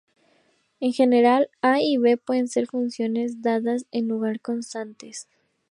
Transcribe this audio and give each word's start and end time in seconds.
En 0.79 0.93
general 0.93 1.51
"a" 1.61 1.79
y 1.79 1.97
"b" 1.97 2.17
pueden 2.17 2.47
ser 2.47 2.65
funciones 2.65 3.43
dadas 3.43 3.85
en 3.91 4.07
lugar 4.07 4.33
de 4.37 4.39
constantes. 4.39 5.27